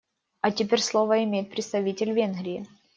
А 0.41 0.49
теперь 0.49 0.81
слово 0.81 1.23
имеет 1.23 1.51
представитель 1.51 2.11
Венгрии. 2.11 2.65